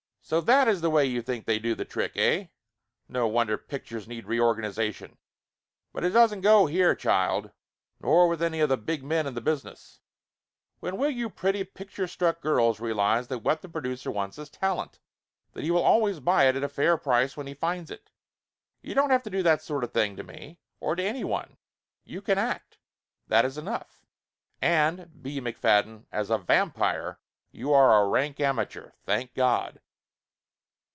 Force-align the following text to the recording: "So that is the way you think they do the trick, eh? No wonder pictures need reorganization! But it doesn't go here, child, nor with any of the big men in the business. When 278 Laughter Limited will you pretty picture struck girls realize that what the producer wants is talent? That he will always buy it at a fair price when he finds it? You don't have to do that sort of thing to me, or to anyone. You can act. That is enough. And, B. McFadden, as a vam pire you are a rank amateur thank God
"So 0.23 0.39
that 0.39 0.69
is 0.69 0.79
the 0.79 0.89
way 0.91 1.05
you 1.05 1.21
think 1.21 1.45
they 1.45 1.59
do 1.59 1.75
the 1.75 1.83
trick, 1.83 2.13
eh? 2.15 2.47
No 3.09 3.27
wonder 3.27 3.57
pictures 3.57 4.07
need 4.07 4.27
reorganization! 4.27 5.17
But 5.91 6.05
it 6.05 6.11
doesn't 6.11 6.39
go 6.39 6.67
here, 6.67 6.95
child, 6.95 7.51
nor 7.99 8.29
with 8.29 8.41
any 8.41 8.61
of 8.61 8.69
the 8.69 8.77
big 8.77 9.03
men 9.03 9.27
in 9.27 9.33
the 9.33 9.41
business. 9.41 9.99
When 10.79 10.93
278 10.93 10.93
Laughter 11.35 11.47
Limited 11.57 11.57
will 11.57 11.57
you 11.57 11.65
pretty 11.67 11.73
picture 11.85 12.07
struck 12.07 12.39
girls 12.39 12.79
realize 12.79 13.27
that 13.27 13.39
what 13.39 13.61
the 13.61 13.67
producer 13.67 14.09
wants 14.09 14.37
is 14.37 14.49
talent? 14.49 14.99
That 15.51 15.65
he 15.65 15.71
will 15.71 15.83
always 15.83 16.21
buy 16.21 16.45
it 16.47 16.55
at 16.55 16.63
a 16.63 16.69
fair 16.69 16.95
price 16.97 17.35
when 17.35 17.47
he 17.47 17.53
finds 17.53 17.91
it? 17.91 18.09
You 18.81 18.93
don't 18.93 19.09
have 19.09 19.23
to 19.23 19.29
do 19.29 19.43
that 19.43 19.61
sort 19.63 19.83
of 19.83 19.91
thing 19.91 20.15
to 20.15 20.23
me, 20.23 20.59
or 20.79 20.95
to 20.95 21.03
anyone. 21.03 21.57
You 22.05 22.21
can 22.21 22.37
act. 22.37 22.77
That 23.27 23.43
is 23.43 23.57
enough. 23.57 24.05
And, 24.61 25.21
B. 25.21 25.41
McFadden, 25.41 26.05
as 26.09 26.29
a 26.29 26.37
vam 26.37 26.73
pire 26.73 27.19
you 27.51 27.73
are 27.73 28.01
a 28.01 28.07
rank 28.07 28.39
amateur 28.39 28.91
thank 29.03 29.33
God 29.33 29.81